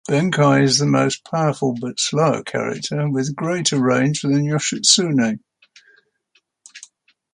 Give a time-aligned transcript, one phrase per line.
[0.09, 5.41] Benkei is the more powerful but slower character, with greater range than Yoshitsune.